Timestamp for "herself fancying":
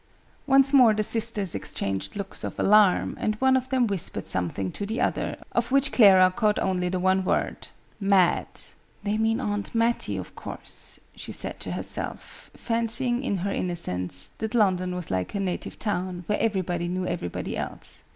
11.73-13.23